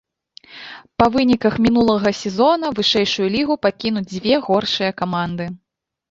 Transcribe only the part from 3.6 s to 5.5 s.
пакінуць дзве горшыя каманды.